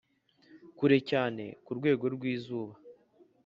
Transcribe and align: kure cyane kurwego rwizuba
kure 0.77 0.97
cyane 1.09 1.43
kurwego 1.65 2.05
rwizuba 2.15 2.75